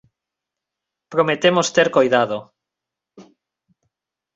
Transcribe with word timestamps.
Prometemos 1.13 1.67
ter 1.75 1.87
coidado. 1.95 2.39